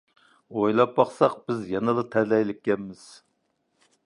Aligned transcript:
ئويلاپ 0.53 0.95
باقساق 1.01 1.37
بىز 1.51 1.61
يەنىلا 1.75 2.07
تەلەيلىككەنمىز. 2.17 3.05